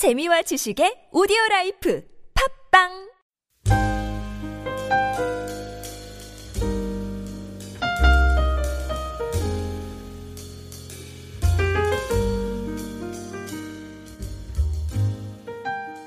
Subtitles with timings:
[0.00, 2.02] 재미와 지식의 오디오 라이프
[2.72, 2.88] 팟빵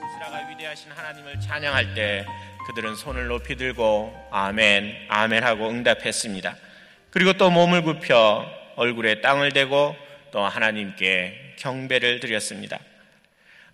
[0.09, 2.25] 에스라가 위대하신 하나님을 찬양할 때
[2.65, 6.55] 그들은 손을 높이 들고 아멘, 아멘 하고 응답했습니다.
[7.11, 8.43] 그리고 또 몸을 굽혀
[8.75, 9.95] 얼굴에 땅을 대고
[10.31, 12.79] 또 하나님께 경배를 드렸습니다.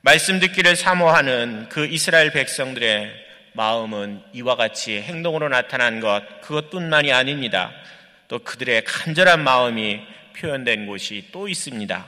[0.01, 3.11] 말씀 듣기를 사모하는 그 이스라엘 백성들의
[3.51, 7.73] 마음은 이와 같이 행동으로 나타난 것, 그것뿐만이 아닙니다.
[8.29, 9.99] 또 그들의 간절한 마음이
[10.37, 12.07] 표현된 곳이 또 있습니다.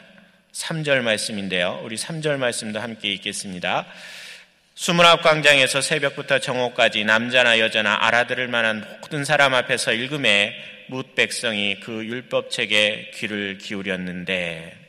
[0.54, 1.82] 3절 말씀인데요.
[1.84, 3.86] 우리 3절 말씀도 함께 읽겠습니다.
[4.74, 10.56] 수문앞 광장에서 새벽부터 정오까지 남자나 여자나 알아들을 만한 모든 사람 앞에서 읽음에
[10.88, 14.81] 뭇 백성이 그 율법책에 귀를 기울였는데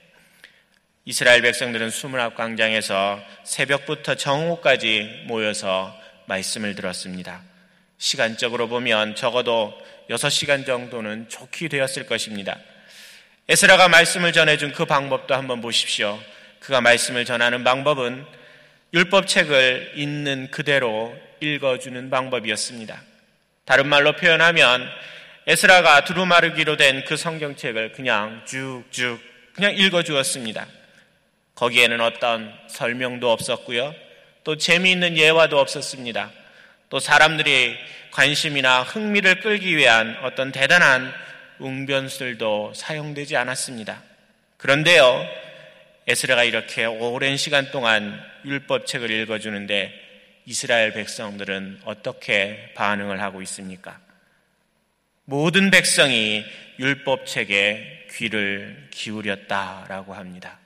[1.04, 7.42] 이스라엘 백성들은 수문앞 광장에서 새벽부터 정오까지 모여서 말씀을 들었습니다.
[7.98, 9.74] 시간적으로 보면 적어도
[10.10, 12.56] 6시간 정도는 좋게 되었을 것입니다.
[13.48, 16.20] 에스라가 말씀을 전해준 그 방법도 한번 보십시오.
[16.60, 18.24] 그가 말씀을 전하는 방법은
[18.94, 23.02] 율법책을 있는 그대로 읽어주는 방법이었습니다.
[23.64, 24.88] 다른 말로 표현하면
[25.48, 29.20] 에스라가 두루마르기로 된 그 성경책을 그냥 쭉쭉
[29.54, 30.81] 그냥 읽어주었습니다.
[31.54, 33.94] 거기에는 어떤 설명도 없었고요.
[34.44, 36.30] 또 재미있는 예화도 없었습니다.
[36.88, 37.76] 또 사람들이
[38.10, 41.12] 관심이나 흥미를 끌기 위한 어떤 대단한
[41.58, 44.02] 웅변술도 사용되지 않았습니다.
[44.56, 45.26] 그런데요,
[46.06, 49.92] 에스라가 이렇게 오랜 시간 동안 율법책을 읽어주는데
[50.46, 54.00] 이스라엘 백성들은 어떻게 반응을 하고 있습니까?
[55.24, 56.44] 모든 백성이
[56.80, 60.58] 율법책에 귀를 기울였다라고 합니다.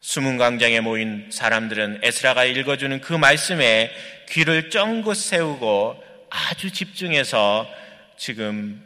[0.00, 3.92] 수문 광장에 모인 사람들은 에스라가 읽어주는 그 말씀에
[4.30, 7.68] 귀를 쫑긋 세우고 아주 집중해서
[8.16, 8.82] 지금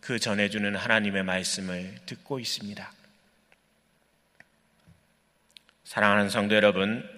[0.00, 2.92] 그 전해주는 하나님의 말씀을 듣고 있습니다.
[5.84, 7.08] 사랑하는 성도 여러분,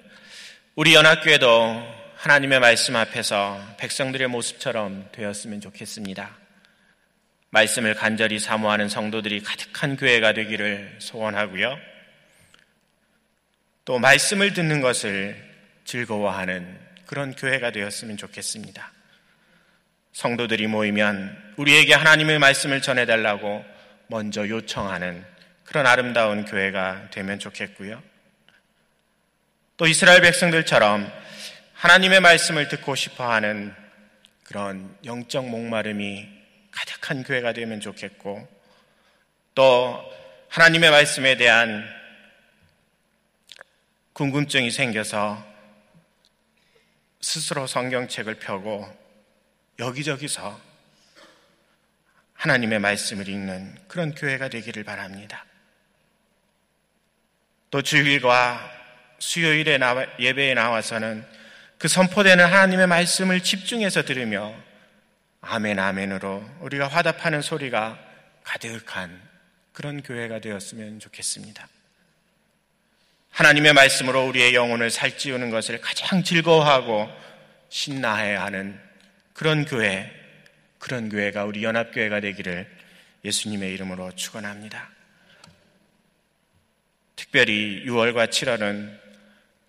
[0.75, 6.36] 우리 연합교회도 하나님의 말씀 앞에서 백성들의 모습처럼 되었으면 좋겠습니다.
[7.50, 11.78] 말씀을 간절히 사모하는 성도들이 가득한 교회가 되기를 소원하고요.
[13.88, 15.34] 또 말씀을 듣는 것을
[15.87, 18.93] 즐거워하는 그런 교회가 되었으면 좋겠습니다.
[20.12, 23.65] 성도들이 모이면 우리에게 하나님의 말씀을 전해달라고
[24.09, 25.25] 먼저 요청하는
[25.65, 28.03] 그런 아름다운 교회가 되면 좋겠고요.
[29.78, 31.10] 또 이스라엘 백성들처럼
[31.72, 33.75] 하나님의 말씀을 듣고 싶어 하는
[34.44, 36.28] 그런 영적 목마름이
[36.72, 38.47] 가득한 교회가 되면 좋겠고
[39.54, 40.12] 또
[40.50, 41.97] 하나님의 말씀에 대한
[44.18, 45.46] 궁금증이 생겨서
[47.20, 48.84] 스스로 성경책을 펴고
[49.78, 50.60] 여기저기서
[52.32, 55.46] 하나님의 말씀을 읽는 그런 교회가 되기를 바랍니다.
[57.70, 58.68] 또 주일과
[59.20, 61.24] 수요일에 나와, 예배에 나와서는
[61.78, 64.52] 그 선포되는 하나님의 말씀을 집중해서 들으며
[65.42, 67.96] 아멘, 아멘으로 우리가 화답하는 소리가
[68.42, 69.22] 가득한
[69.72, 71.68] 그런 교회가 되었으면 좋겠습니다.
[73.38, 77.09] 하나님의 말씀으로 우리의 영혼을 살찌우는 것을 가장 즐거워하고
[77.69, 78.76] 신나해 하는
[79.32, 80.10] 그런 교회,
[80.81, 82.69] 그런 교회가 우리 연합교회가 되기를
[83.25, 84.91] 예수님의 이름으로 축원합니다.
[87.15, 88.98] 특별히 6월과 7월은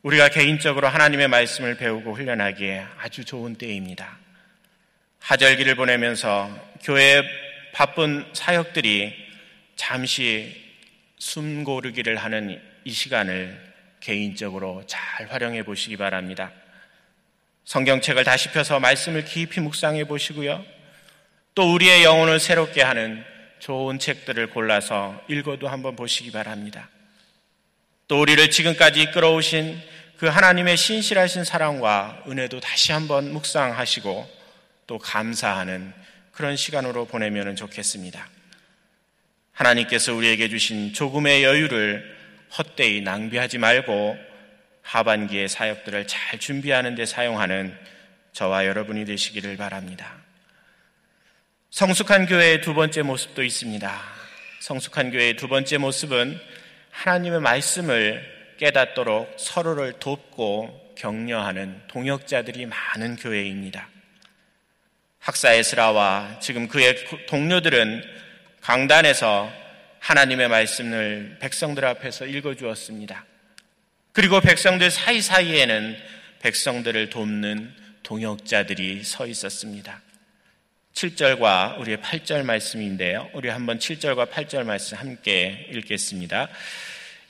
[0.01, 4.17] 우리가 개인적으로 하나님의 말씀을 배우고 훈련하기에 아주 좋은 때입니다.
[5.19, 6.49] 하절기를 보내면서
[6.81, 7.23] 교회의
[7.73, 9.13] 바쁜 사역들이
[9.75, 10.59] 잠시
[11.19, 13.55] 숨 고르기를 하는 이 시간을
[13.99, 16.51] 개인적으로 잘 활용해 보시기 바랍니다.
[17.65, 20.65] 성경책을 다시 펴서 말씀을 깊이 묵상해 보시고요.
[21.53, 23.23] 또 우리의 영혼을 새롭게 하는
[23.59, 26.89] 좋은 책들을 골라서 읽어도 한번 보시기 바랍니다.
[28.07, 29.79] 또 우리를 지금까지 이끌어오신
[30.17, 34.27] 그 하나님의 신실하신 사랑과 은혜도 다시 한번 묵상하시고
[34.87, 35.93] 또 감사하는
[36.31, 38.27] 그런 시간으로 보내면 좋겠습니다.
[39.51, 42.18] 하나님께서 우리에게 주신 조금의 여유를
[42.57, 44.17] 헛되이 낭비하지 말고
[44.81, 47.77] 하반기의 사역들을 잘 준비하는 데 사용하는
[48.33, 50.15] 저와 여러분이 되시기를 바랍니다.
[51.69, 54.01] 성숙한 교회의 두 번째 모습도 있습니다.
[54.61, 56.39] 성숙한 교회의 두 번째 모습은
[56.91, 63.87] 하나님의 말씀을 깨닫도록 서로를 돕고 격려하는 동역자들이 많은 교회입니다.
[65.19, 66.95] 학사 에스라와 지금 그의
[67.27, 68.03] 동료들은
[68.61, 69.51] 강단에서
[69.99, 73.25] 하나님의 말씀을 백성들 앞에서 읽어주었습니다.
[74.11, 75.97] 그리고 백성들 사이사이에는
[76.39, 77.73] 백성들을 돕는
[78.03, 80.01] 동역자들이 서 있었습니다.
[80.93, 83.29] 7절과 우리의 8절 말씀인데요.
[83.33, 86.49] 우리 한번 7절과 8절 말씀 함께 읽겠습니다.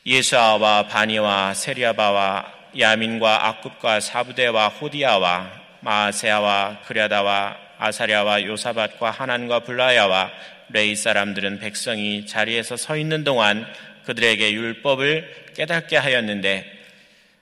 [0.06, 5.52] 예수아와 바니와 세리아바와 야민과 아굽과 사부대와 호디아와
[5.82, 10.32] 마세아와 그랴다와 아사랴와 요사밭과 하난과 블라야와
[10.72, 13.66] 레이 사람들은 백성이 자리에서 서 있는 동안
[14.06, 16.80] 그들에게 율법을 깨닫게 하였는데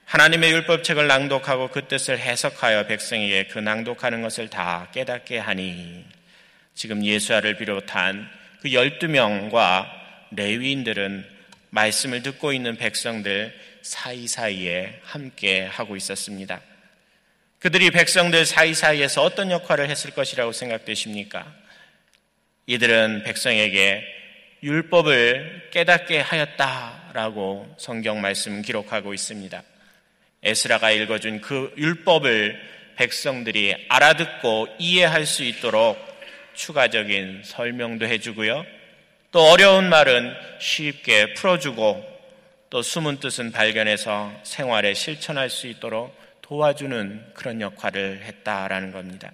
[0.05, 6.05] 하나님의 율법책을 낭독하고 그 뜻을 해석하여 백성에게 그 낭독하는 것을 다 깨닫게 하니
[6.75, 8.29] 지금 예수아를 비롯한
[8.61, 9.89] 그 12명과
[10.31, 11.25] 레위인들은
[11.69, 16.61] 말씀을 듣고 있는 백성들 사이사이에 함께 하고 있었습니다.
[17.59, 21.45] 그들이 백성들 사이사이에서 어떤 역할을 했을 것이라고 생각되십니까?
[22.67, 24.03] 이들은 백성에게
[24.61, 29.63] 율법을 깨닫게 하였다라고 성경 말씀 기록하고 있습니다.
[30.43, 32.59] 에스라가 읽어준 그 율법을
[32.97, 35.97] 백성들이 알아듣고 이해할 수 있도록
[36.53, 38.65] 추가적인 설명도 해주고요.
[39.31, 42.17] 또 어려운 말은 쉽게 풀어주고
[42.69, 49.31] 또 숨은 뜻은 발견해서 생활에 실천할 수 있도록 도와주는 그런 역할을 했다라는 겁니다.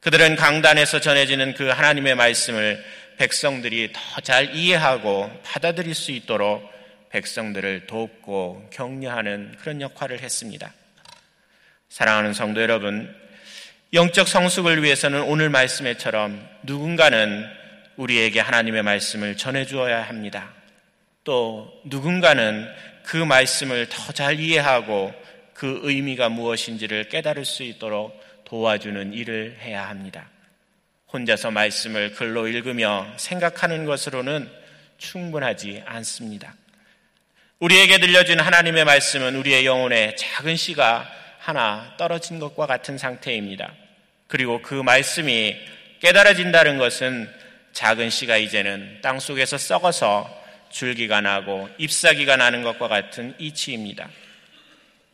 [0.00, 2.84] 그들은 강단에서 전해지는 그 하나님의 말씀을
[3.18, 6.62] 백성들이 더 잘 이해하고 받아들일 수 있도록
[7.10, 10.72] 백성들을 돕고 격려하는 그런 역할을 했습니다.
[11.88, 13.12] 사랑하는 성도 여러분,
[13.92, 17.46] 영적 성숙을 위해서는 오늘 말씀에처럼 누군가는
[17.96, 20.52] 우리에게 하나님의 말씀을 전해 주어야 합니다.
[21.24, 22.68] 또 누군가는
[23.04, 25.12] 그 말씀을 더 잘 이해하고
[25.54, 30.28] 그 의미가 무엇인지를 깨달을 수 있도록 도와주는 일을 해야 합니다.
[31.12, 34.50] 혼자서 말씀을 글로 읽으며 생각하는 것으로는
[34.96, 36.54] 충분하지 않습니다.
[37.60, 43.72] 우리에게 들려준 하나님의 말씀은 우리의 영혼에 작은 씨가 하나 떨어진 것과 같은 상태입니다.
[44.26, 45.56] 그리고 그 말씀이
[46.00, 47.28] 깨달아진다는 것은
[47.72, 50.28] 작은 씨가 이제는 땅 속에서 썩어서
[50.70, 54.08] 줄기가 나고 잎사귀가 나는 것과 같은 이치입니다.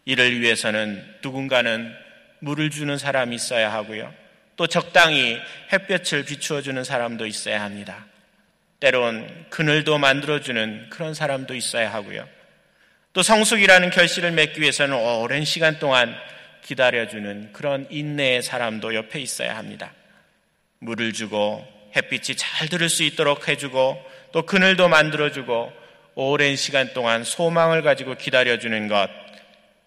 [0.04, 2.03] 이를 위해서는 누군가는
[2.44, 4.12] 물을 주는 사람이 있어야 하고요.
[4.56, 5.40] 또 적당히
[5.72, 8.04] 햇볕을 비추어 주는 사람도 있어야 합니다.
[8.80, 12.28] 때론 그늘도 만들어 주는 그런 사람도 있어야 하고요.
[13.14, 16.14] 또 성숙이라는 결실을 맺기 위해서는 오랜 시간 동안
[16.62, 19.92] 기다려 주는 그런 인내의 사람도 옆에 있어야 합니다.
[20.80, 25.72] 물을 주고 햇빛이 잘 들을 수 있도록 해주고 또 그늘도 만들어주고
[26.16, 29.08] 오랜 시간 동안 소망을 가지고 기다려주는 것,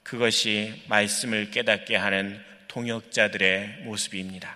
[0.04, 2.47] 그것이 말씀을 깨닫게 하는
[2.78, 4.56] 동역자들의 모습입니다.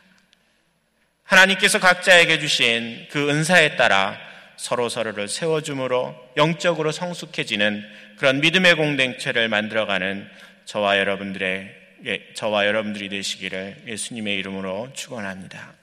[1.24, 4.16] 하나님께서 각자에게 주신 그 은사에 따라
[4.58, 7.84] 서로 서로를 세워줌으로 영적으로 성숙해지는
[8.18, 10.30] 그런 믿음의 공동체를 만들어가는
[10.66, 15.74] 저와 여러분들의 예, 저와 여러분들이 되시기를 예수님의 이름으로 축원합니다.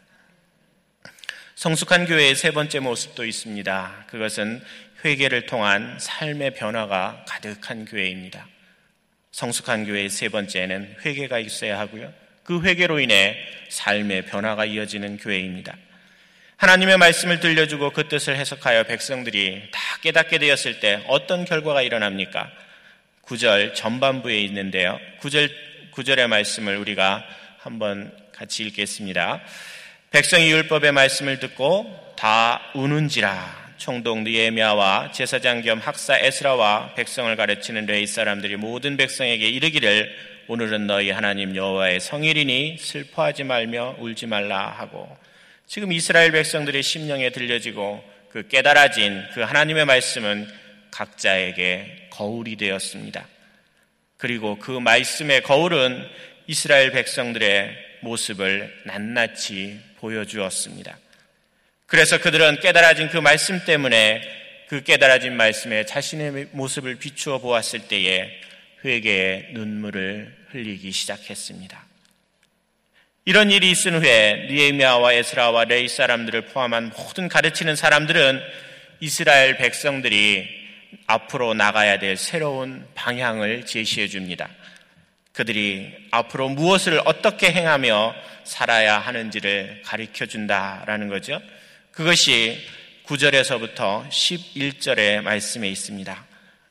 [1.57, 4.07] 성숙한 교회의 세 번째 모습도 있습니다.
[4.09, 4.63] 그것은
[5.05, 8.47] 회개를 통한 삶의 변화가 가득한 교회입니다.
[9.33, 12.28] 성숙한 교회의 세 번째는 회개가 있어야 하고요.
[12.49, 13.37] 그 회개로 인해
[13.69, 15.77] 삶의 변화가 이어지는 교회입니다.
[16.57, 22.51] 하나님의 말씀을 들려주고 그 뜻을 해석하여 백성들이 다 깨닫게 되었을 때 어떤 결과가 일어납니까?
[23.27, 24.99] 9절 전반부에 있는데요.
[25.21, 25.51] 9절,
[25.93, 27.23] 9절의 말씀을 우리가
[27.59, 29.43] 한번 같이 읽겠습니다.
[30.11, 38.07] 백성이 율법의 말씀을 듣고 다 우는지라 총독 느에미아와 제사장 겸 학사 에스라와 백성을 가르치는 레이
[38.07, 40.15] 사람들이 모든 백성에게 이르기를
[40.49, 45.09] 오늘은 너희 하나님 여호와의 성일이니 슬퍼하지 말며 울지 말라 하고
[45.67, 50.49] 지금 이스라엘 백성들의 심령에 들려지고 그 깨달아진 그 하나님의 말씀은
[50.91, 53.27] 각자에게 거울이 되었습니다.
[54.17, 56.05] 그리고 그 말씀의 거울은
[56.47, 60.99] 이스라엘 백성들의 모습을 낱낱이 보여주었습니다.
[61.89, 64.21] 그래서 그들은 깨달아진 그 말씀 때문에
[64.69, 68.31] 그 깨달아진 말씀에 자신의 모습을 비추어 보았을 때에
[68.85, 71.87] 회개의 눈물을 흘리기 시작했습니다.
[73.25, 78.43] 이런 일이 있은 후에 니에미아와 에스라와 레이 사람들을 포함한 모든 가르치는 사람들은
[79.01, 80.47] 이스라엘 백성들이
[81.07, 84.51] 앞으로 나가야 될 새로운 방향을 제시해 줍니다.
[85.33, 88.15] 그들이 앞으로 무엇을 어떻게 행하며
[88.45, 91.41] 살아야 하는지를 가르쳐 준다라는 거죠.
[91.99, 92.65] 그것이
[93.07, 96.27] 9절에서부터 11절의 말씀에 있습니다.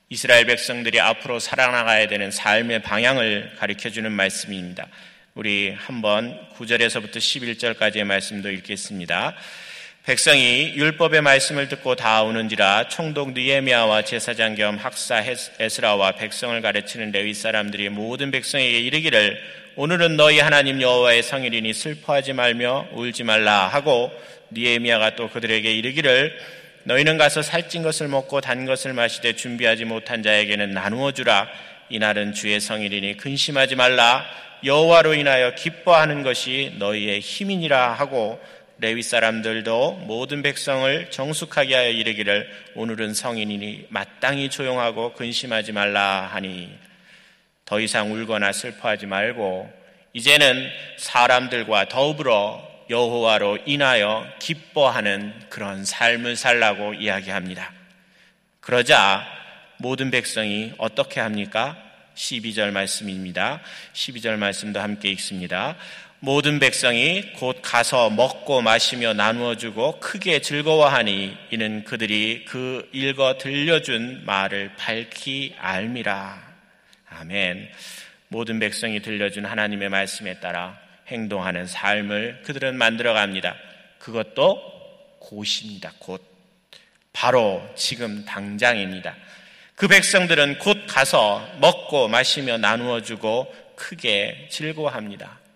[0.08, 4.88] 이스라엘 백성들이 앞으로 살아나가야 되는 삶의 방향을 가르쳐 주는 말씀입니다.
[5.36, 9.36] 우리 한번 9절에서부터 11절까지의 말씀도 읽겠습니다.
[10.08, 15.22] 백성이 율법의 말씀을 듣고 다 오는지라 총독 느에미아와 제사장 겸 학사
[15.60, 19.38] 에스라와 백성을 가르치는 레위 사람들이 모든 백성에게 이르기를
[19.76, 24.10] 오늘은 너희 하나님 여호와의 성일이니 슬퍼하지 말며 울지 말라 하고
[24.52, 26.40] 느에미아가 또 그들에게 이르기를
[26.86, 31.50] 너희는 가서 살찐 것을 먹고 단 것을 마시되 준비하지 못한 자에게는 나누어 주라.
[31.90, 34.24] 이날은 주의 성일이니 근심하지 말라.
[34.64, 38.40] 여호와로 인하여 기뻐하는 것이 너희의 힘이니라 하고
[38.80, 46.70] 레위 사람들도 모든 백성을 정숙하게 하여 이르기를 오늘은 성인이니 마땅히 조용하고 근심하지 말라 하니
[47.66, 49.72] 더 이상 울거나 슬퍼하지 말고
[50.14, 57.74] 이제는 사람들과 더불어 여호와로 인하여 기뻐하는 그런 삶을 살라고 이야기합니다.
[58.62, 59.26] 그러자
[59.78, 61.78] 모든 백성이 어떻게 합니까?
[62.16, 63.62] 12절 말씀입니다.
[63.94, 65.76] 12절 말씀도 함께 읽습니다.
[66.20, 74.24] 모든 백성이 곧 가서 먹고 마시며 나누어 주고 크게 즐거워하니 이는 그들이 그 읽어 들려준
[74.26, 76.42] 말을 밝히 알미라.
[77.10, 77.70] 아멘.
[78.30, 83.56] 모든 백성이 들려준 하나님의 말씀에 따라 행동하는 삶을 그들은 만들어 갑니다.
[84.00, 84.60] 그것도
[85.20, 85.94] 곧입니다.
[86.00, 86.26] 곧.
[87.14, 89.16] 바로 지금 당장입니다.
[89.76, 95.47] 그 백성들은 곧 가서 먹고 마시며 나누어 주고 크게 즐거워합니다.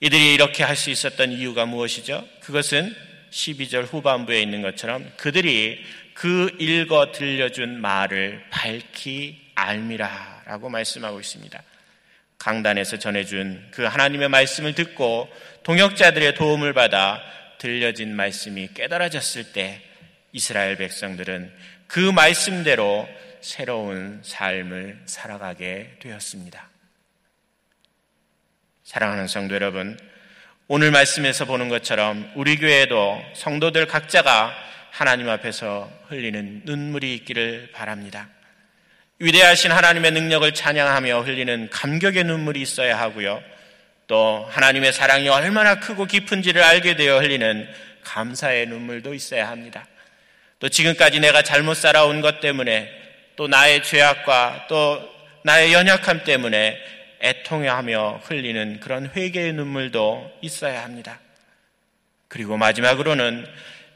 [0.00, 2.26] 이들이 이렇게 할 수 있었던 이유가 무엇이죠?
[2.40, 2.94] 그것은
[3.30, 11.62] 12절 후반부에 있는 것처럼 그들이 그 읽어 들려준 말을 밝히 알미라 라고 말씀하고 있습니다.
[12.38, 15.28] 강단에서 전해준 그 하나님의 말씀을 듣고
[15.64, 17.20] 동역자들의 도움을 받아
[17.58, 19.82] 들려진 말씀이 깨달아졌을 때
[20.32, 21.52] 이스라엘 백성들은
[21.88, 23.08] 그 말씀대로
[23.40, 26.77] 새로운 삶을 살아가게 되었습니다.
[28.88, 29.98] 사랑하는 성도 여러분,
[30.66, 34.54] 오늘 말씀에서 보는 것처럼 우리 교회에도 성도들 각자가
[34.90, 38.30] 하나님 앞에서 흘리는 눈물이 있기를 바랍니다.
[39.18, 43.42] 위대하신 하나님의 능력을 찬양하며 흘리는 감격의 눈물이 있어야 하고요.
[44.06, 47.68] 또 하나님의 사랑이 얼마나 크고 깊은지를 알게 되어 흘리는
[48.04, 49.86] 감사의 눈물도 있어야 합니다.
[50.60, 52.90] 또 지금까지 내가 잘못 살아온 것 때문에
[53.36, 55.06] 또 나의 죄악과 또
[55.44, 61.20] 나의 연약함 때문에 애통하며 흘리는 그런 회개의 눈물도 있어야 합니다.
[62.28, 63.46] 그리고 마지막으로는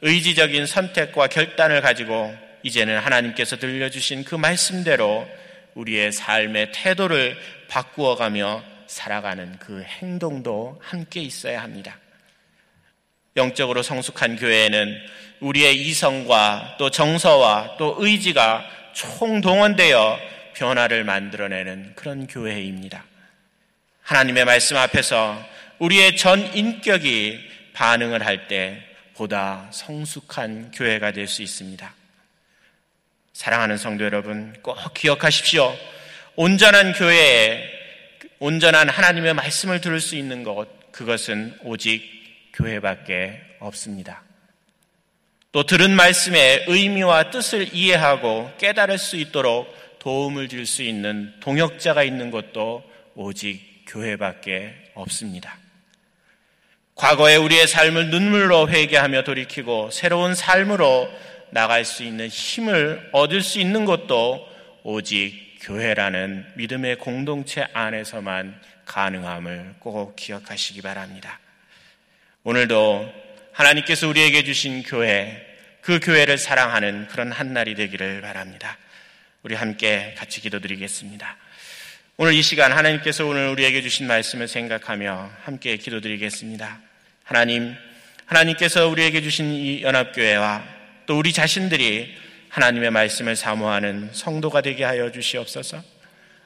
[0.00, 5.29] 의지적인 선택과 결단을 가지고 이제는 하나님께서 들려주신 그 말씀대로
[5.75, 7.37] 우리의 삶의 태도를
[7.69, 11.99] 바꾸어가며 살아가는 그 행동도 함께 있어야 합니다.
[13.37, 14.99] 영적으로 성숙한 교회에는
[15.41, 20.19] 우리의 이성과 또 정서와 또 의지가 총동원되어
[20.55, 23.05] 변화를 만들어내는 그런 교회입니다.
[24.03, 25.43] 하나님의 말씀 앞에서
[25.79, 27.39] 우리의 전 인격이
[27.73, 28.83] 반응을 할 때
[29.15, 31.95] 보다 성숙한 교회가 될 수 있습니다.
[33.33, 35.77] 사랑하는 성도 여러분, 꼭 기억하십시오.
[36.37, 37.71] 온전한 교회에
[38.39, 42.03] 온전한 하나님의 말씀을 들을 수 있는 것, 그것은 오직
[42.55, 44.23] 교회밖에 없습니다.
[45.53, 52.31] 또 들은 말씀의 의미와 뜻을 이해하고 깨달을 수 있도록 도움을 줄 수 있는 동역자가 있는
[52.31, 52.83] 것도
[53.15, 55.57] 오직 교회밖에 없습니다.
[56.95, 61.09] 과거에 우리의 삶을 눈물로 회개하며 돌이키고 새로운 삶으로
[61.51, 64.49] 나갈 수 있는 힘을 얻을 수 있는 것도
[64.83, 71.39] 오직 교회라는 믿음의 공동체 안에서만 가능함을 꼭 기억하시기 바랍니다.
[72.45, 73.13] 오늘도
[73.53, 75.47] 하나님께서 우리에게 주신 교회,
[75.81, 78.79] 그 교회를 사랑하는 그런 한날이 되기를 바랍니다.
[79.43, 81.37] 우리 함께 같이 기도드리겠습니다.
[82.19, 86.78] 오늘 이 시간 하나님께서 오늘 우리에게 주신 말씀을 생각하며 함께 기도드리겠습니다.
[87.25, 87.75] 하나님,
[88.26, 90.62] 하나님께서 우리에게 주신 이 연합교회와
[91.07, 92.14] 또 우리 자신들이
[92.50, 95.83] 하나님의 말씀을 사모하는 성도가 되게 하여 주시옵소서.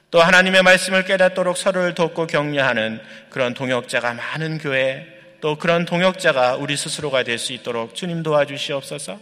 [0.09, 5.05] 또 하나님의 말씀을 깨닫도록 서로를 돕고 격려하는 그런 동역자가 많은 교회,
[5.41, 9.19] 또 그런 동역자가 우리 스스로가 될 수 있도록 주님 도와주시옵소서.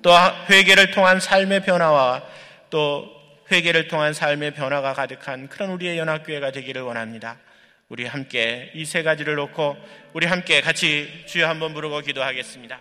[0.00, 0.10] 또
[0.48, 2.22] 회개를 통한 삶의 변화와
[2.70, 3.13] 또
[3.50, 7.38] 회개를 통한 삶의 변화가 가득한 그런 우리의 연합교회가 되기를 원합니다.
[7.88, 9.76] 우리 함께 이 세 가지를 놓고
[10.14, 12.80] 우리 함께 같이 주여 한번 부르고 기도하겠습니다.